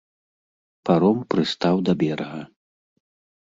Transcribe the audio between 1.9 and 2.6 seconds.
берага.